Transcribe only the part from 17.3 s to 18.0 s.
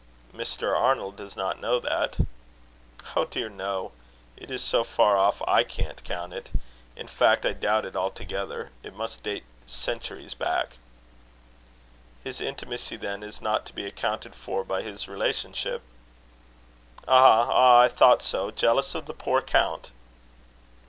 ah! I